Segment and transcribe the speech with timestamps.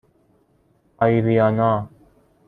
[0.97, 1.89] آیریانا